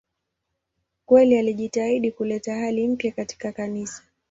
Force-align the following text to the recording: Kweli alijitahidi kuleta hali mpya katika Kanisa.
Kweli 1.05 1.37
alijitahidi 1.37 2.11
kuleta 2.11 2.55
hali 2.55 2.87
mpya 2.87 3.11
katika 3.11 3.51
Kanisa. 3.51 4.03